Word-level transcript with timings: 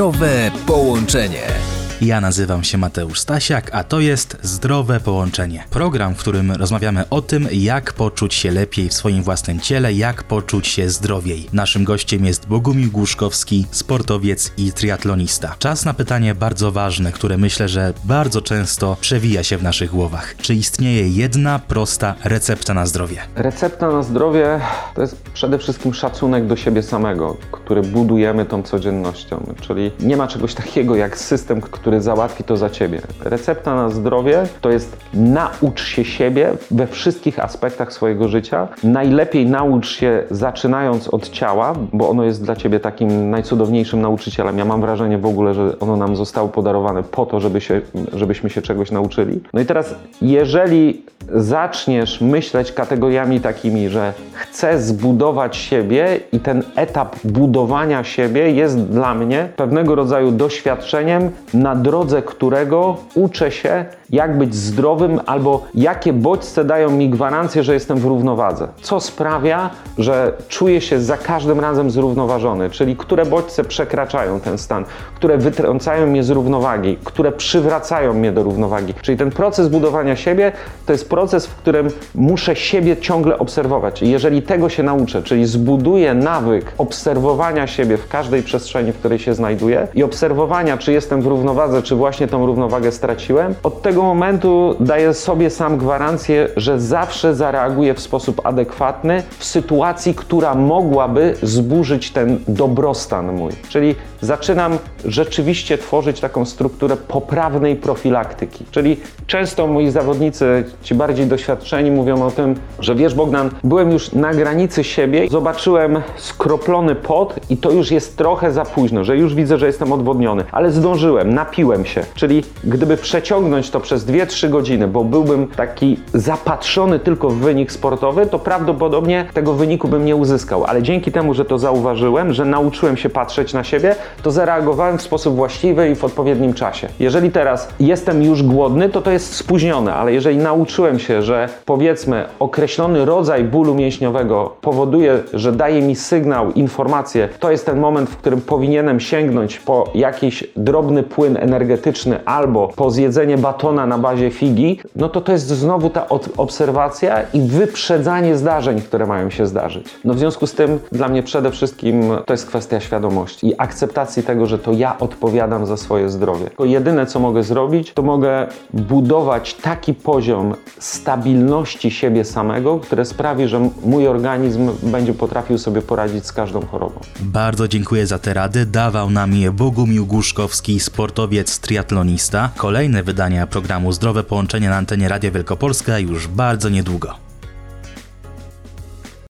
Zdrowe 0.00 0.50
połączenie. 0.66 1.59
Ja 2.00 2.20
nazywam 2.20 2.64
się 2.64 2.78
Mateusz 2.78 3.20
Stasiak, 3.20 3.70
a 3.74 3.84
to 3.84 4.00
jest 4.00 4.36
Zdrowe 4.42 5.00
Połączenie. 5.00 5.64
Program, 5.70 6.14
w 6.14 6.18
którym 6.18 6.52
rozmawiamy 6.52 7.04
o 7.10 7.22
tym, 7.22 7.48
jak 7.52 7.92
poczuć 7.92 8.34
się 8.34 8.50
lepiej 8.50 8.88
w 8.88 8.94
swoim 8.94 9.22
własnym 9.22 9.60
ciele, 9.60 9.92
jak 9.92 10.22
poczuć 10.22 10.66
się 10.66 10.88
zdrowiej. 10.90 11.48
Naszym 11.52 11.84
gościem 11.84 12.24
jest 12.24 12.48
Bogumił 12.48 12.90
Głuszkowski, 12.90 13.66
sportowiec 13.70 14.52
i 14.56 14.72
triatlonista. 14.72 15.54
Czas 15.58 15.84
na 15.84 15.94
pytanie 15.94 16.34
bardzo 16.34 16.72
ważne, 16.72 17.12
które 17.12 17.38
myślę, 17.38 17.68
że 17.68 17.92
bardzo 18.04 18.42
często 18.42 18.96
przewija 19.00 19.42
się 19.42 19.58
w 19.58 19.62
naszych 19.62 19.90
głowach. 19.90 20.36
Czy 20.36 20.54
istnieje 20.54 21.08
jedna 21.08 21.58
prosta 21.58 22.14
recepta 22.24 22.74
na 22.74 22.86
zdrowie? 22.86 23.16
Recepta 23.34 23.90
na 23.90 24.02
zdrowie 24.02 24.60
to 24.94 25.00
jest 25.00 25.22
przede 25.22 25.58
wszystkim 25.58 25.94
szacunek 25.94 26.46
do 26.46 26.56
siebie 26.56 26.82
samego, 26.82 27.36
który 27.52 27.82
budujemy 27.82 28.46
tą 28.46 28.62
codziennością. 28.62 29.54
Czyli 29.60 29.90
nie 30.00 30.16
ma 30.16 30.28
czegoś 30.28 30.54
takiego 30.54 30.96
jak 30.96 31.18
system, 31.18 31.60
który 31.60 31.89
załatwi 31.98 32.44
to 32.44 32.56
za 32.56 32.70
ciebie. 32.70 33.00
Recepta 33.24 33.74
na 33.74 33.90
zdrowie 33.90 34.42
to 34.60 34.70
jest 34.70 34.96
naucz 35.14 35.84
się 35.84 36.04
siebie 36.04 36.52
we 36.70 36.86
wszystkich 36.86 37.38
aspektach 37.38 37.92
swojego 37.92 38.28
życia. 38.28 38.68
Najlepiej 38.84 39.46
naucz 39.46 39.88
się 39.88 40.24
zaczynając 40.30 41.08
od 41.08 41.28
ciała, 41.28 41.74
bo 41.92 42.08
ono 42.08 42.24
jest 42.24 42.44
dla 42.44 42.56
ciebie 42.56 42.80
takim 42.80 43.30
najcudowniejszym 43.30 44.00
nauczycielem. 44.00 44.58
Ja 44.58 44.64
mam 44.64 44.80
wrażenie 44.80 45.18
w 45.18 45.26
ogóle, 45.26 45.54
że 45.54 45.78
ono 45.78 45.96
nam 45.96 46.16
zostało 46.16 46.48
podarowane 46.48 47.02
po 47.02 47.26
to, 47.26 47.40
żeby 47.40 47.60
się, 47.60 47.80
żebyśmy 48.12 48.50
się 48.50 48.62
czegoś 48.62 48.90
nauczyli. 48.90 49.40
No 49.52 49.60
i 49.60 49.66
teraz, 49.66 49.94
jeżeli 50.22 51.02
zaczniesz 51.34 52.20
myśleć 52.20 52.72
kategoriami 52.72 53.40
takimi, 53.40 53.88
że 53.88 54.12
chcę 54.32 54.80
zbudować 54.80 55.56
siebie 55.56 56.20
i 56.32 56.40
ten 56.40 56.62
etap 56.76 57.16
budowania 57.24 58.04
siebie 58.04 58.50
jest 58.50 58.80
dla 58.80 59.14
mnie 59.14 59.48
pewnego 59.56 59.94
rodzaju 59.94 60.30
doświadczeniem, 60.30 61.30
na 61.54 61.76
drodze 61.76 62.22
którego 62.22 62.96
uczę 63.14 63.50
się, 63.50 63.84
jak 64.10 64.38
być 64.38 64.54
zdrowym 64.54 65.20
albo 65.26 65.62
jakie 65.74 66.12
bodźce 66.12 66.64
dają 66.64 66.90
mi 66.90 67.08
gwarancję, 67.08 67.62
że 67.62 67.74
jestem 67.74 67.98
w 67.98 68.04
równowadze. 68.04 68.68
Co 68.82 69.00
sprawia, 69.00 69.70
że 69.98 70.32
czuję 70.48 70.80
się 70.80 71.00
za 71.00 71.16
każdym 71.16 71.60
razem 71.60 71.90
zrównoważony, 71.90 72.70
czyli 72.70 72.96
które 72.96 73.26
bodźce 73.26 73.64
przekraczają 73.64 74.40
ten 74.40 74.58
stan, 74.58 74.84
które 75.14 75.38
wytrącają 75.38 76.06
mnie 76.06 76.24
z 76.24 76.30
równowagi, 76.30 76.98
które 77.04 77.32
przywracają 77.32 78.14
mnie 78.14 78.32
do 78.32 78.42
równowagi. 78.42 78.94
Czyli 79.02 79.18
ten 79.18 79.30
proces 79.30 79.68
budowania 79.68 80.16
siebie 80.16 80.52
to 80.86 80.92
jest 80.92 81.08
proces, 81.08 81.19
w 81.28 81.54
którym 81.54 81.88
muszę 82.14 82.56
siebie 82.56 82.96
ciągle 82.96 83.38
obserwować. 83.38 84.02
Jeżeli 84.02 84.42
tego 84.42 84.68
się 84.68 84.82
nauczę, 84.82 85.22
czyli 85.22 85.46
zbuduję 85.46 86.14
nawyk 86.14 86.72
obserwowania 86.78 87.66
siebie 87.66 87.96
w 87.96 88.08
każdej 88.08 88.42
przestrzeni, 88.42 88.92
w 88.92 88.96
której 88.98 89.18
się 89.18 89.34
znajduję 89.34 89.88
i 89.94 90.02
obserwowania, 90.02 90.76
czy 90.76 90.92
jestem 90.92 91.22
w 91.22 91.26
równowadze, 91.26 91.82
czy 91.82 91.94
właśnie 91.94 92.28
tą 92.28 92.46
równowagę 92.46 92.92
straciłem, 92.92 93.54
od 93.62 93.82
tego 93.82 94.02
momentu 94.02 94.76
daję 94.80 95.14
sobie 95.14 95.50
sam 95.50 95.78
gwarancję, 95.78 96.48
że 96.56 96.80
zawsze 96.80 97.34
zareaguję 97.34 97.94
w 97.94 98.00
sposób 98.00 98.40
adekwatny 98.46 99.22
w 99.38 99.44
sytuacji, 99.44 100.14
która 100.14 100.54
mogłaby 100.54 101.34
zburzyć 101.42 102.10
ten 102.10 102.38
dobrostan 102.48 103.32
mój. 103.32 103.52
Czyli 103.68 103.94
zaczynam 104.20 104.78
rzeczywiście 105.04 105.78
tworzyć 105.78 106.20
taką 106.20 106.44
strukturę 106.44 106.96
poprawnej 106.96 107.76
profilaktyki. 107.76 108.64
Czyli 108.70 108.96
często 109.26 109.66
moi 109.66 109.90
zawodnicy, 109.90 110.64
ci 110.82 110.94
doświadczeni, 111.14 111.90
mówią 111.90 112.26
o 112.26 112.30
tym, 112.30 112.54
że 112.78 112.94
wiesz, 112.94 113.14
Bogdan, 113.14 113.50
byłem 113.64 113.90
już 113.90 114.12
na 114.12 114.34
granicy 114.34 114.84
siebie, 114.84 115.28
zobaczyłem 115.30 116.02
skroplony 116.16 116.94
pot 116.94 117.34
i 117.50 117.56
to 117.56 117.70
już 117.70 117.90
jest 117.90 118.16
trochę 118.16 118.52
za 118.52 118.64
późno, 118.64 119.04
że 119.04 119.16
już 119.16 119.34
widzę, 119.34 119.58
że 119.58 119.66
jestem 119.66 119.92
odwodniony, 119.92 120.44
ale 120.52 120.72
zdążyłem, 120.72 121.34
napiłem 121.34 121.84
się. 121.84 122.04
Czyli 122.14 122.42
gdyby 122.64 122.96
przeciągnąć 122.96 123.70
to 123.70 123.80
przez 123.80 124.06
2-3 124.06 124.48
godziny, 124.48 124.88
bo 124.88 125.04
byłbym 125.04 125.48
taki 125.48 125.98
zapatrzony 126.14 126.98
tylko 126.98 127.30
w 127.30 127.34
wynik 127.34 127.72
sportowy, 127.72 128.26
to 128.26 128.38
prawdopodobnie 128.38 129.26
tego 129.34 129.54
wyniku 129.54 129.88
bym 129.88 130.04
nie 130.04 130.16
uzyskał. 130.16 130.64
Ale 130.64 130.82
dzięki 130.82 131.12
temu, 131.12 131.34
że 131.34 131.44
to 131.44 131.58
zauważyłem, 131.58 132.32
że 132.32 132.44
nauczyłem 132.44 132.96
się 132.96 133.08
patrzeć 133.08 133.52
na 133.52 133.64
siebie, 133.64 133.94
to 134.22 134.30
zareagowałem 134.30 134.98
w 134.98 135.02
sposób 135.02 135.36
właściwy 135.36 135.90
i 135.90 135.94
w 135.94 136.04
odpowiednim 136.04 136.54
czasie. 136.54 136.88
Jeżeli 137.00 137.30
teraz 137.30 137.68
jestem 137.80 138.22
już 138.22 138.42
głodny, 138.42 138.88
to 138.88 139.02
to 139.02 139.10
jest 139.10 139.34
spóźnione, 139.34 139.94
ale 139.94 140.12
jeżeli 140.12 140.36
nauczyłem 140.36 140.98
się, 141.00 141.22
że 141.22 141.48
powiedzmy 141.64 142.24
określony 142.38 143.04
rodzaj 143.04 143.44
bólu 143.44 143.74
mięśniowego 143.74 144.56
powoduje, 144.60 145.22
że 145.32 145.52
daje 145.52 145.82
mi 145.82 145.96
sygnał, 145.96 146.52
informację, 146.52 147.28
to 147.40 147.50
jest 147.50 147.66
ten 147.66 147.80
moment, 147.80 148.10
w 148.10 148.16
którym 148.16 148.40
powinienem 148.40 149.00
sięgnąć 149.00 149.58
po 149.58 149.90
jakiś 149.94 150.44
drobny 150.56 151.02
płyn 151.02 151.36
energetyczny 151.36 152.24
albo 152.24 152.68
po 152.68 152.90
zjedzenie 152.90 153.38
batona 153.38 153.86
na 153.86 153.98
bazie 153.98 154.30
figi, 154.30 154.80
no 154.96 155.08
to 155.08 155.20
to 155.20 155.32
jest 155.32 155.46
znowu 155.46 155.90
ta 155.90 156.06
obserwacja 156.36 157.22
i 157.34 157.40
wyprzedzanie 157.40 158.36
zdarzeń, 158.36 158.80
które 158.80 159.06
mają 159.06 159.30
się 159.30 159.46
zdarzyć. 159.46 159.86
No 160.04 160.14
w 160.14 160.18
związku 160.18 160.46
z 160.46 160.54
tym 160.54 160.78
dla 160.92 161.08
mnie 161.08 161.22
przede 161.22 161.50
wszystkim 161.50 162.02
to 162.26 162.32
jest 162.32 162.46
kwestia 162.46 162.80
świadomości 162.80 163.46
i 163.48 163.54
akceptacji 163.58 164.22
tego, 164.22 164.46
że 164.46 164.58
to 164.58 164.72
ja 164.72 164.98
odpowiadam 164.98 165.66
za 165.66 165.76
swoje 165.76 166.08
zdrowie. 166.08 166.44
Tylko 166.44 166.64
jedyne 166.64 167.06
co 167.06 167.20
mogę 167.20 167.42
zrobić, 167.42 167.92
to 167.92 168.02
mogę 168.02 168.46
budować 168.72 169.54
taki 169.54 169.94
poziom 169.94 170.54
stabilności 170.80 171.90
siebie 171.90 172.24
samego, 172.24 172.80
które 172.80 173.04
sprawi, 173.04 173.48
że 173.48 173.70
mój 173.84 174.06
organizm 174.06 174.70
będzie 174.82 175.14
potrafił 175.14 175.58
sobie 175.58 175.82
poradzić 175.82 176.26
z 176.26 176.32
każdą 176.32 176.66
chorobą. 176.66 177.00
Bardzo 177.20 177.68
dziękuję 177.68 178.06
za 178.06 178.18
te 178.18 178.34
rady. 178.34 178.66
Dawał 178.66 179.10
nam 179.10 179.34
je 179.34 179.50
Bogumił 179.50 180.06
Głuszkowski, 180.06 180.80
sportowiec, 180.80 181.58
triatlonista. 181.58 182.50
Kolejne 182.56 183.02
wydania 183.02 183.46
programu 183.46 183.92
Zdrowe 183.92 184.24
Połączenie 184.24 184.68
na 184.68 184.76
antenie 184.76 185.08
Radia 185.08 185.30
Wielkopolska 185.30 185.98
już 185.98 186.28
bardzo 186.28 186.68
niedługo. 186.68 187.29